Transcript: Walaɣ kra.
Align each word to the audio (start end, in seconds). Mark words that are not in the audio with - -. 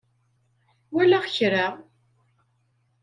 Walaɣ 0.93 1.23
kra. 1.35 1.67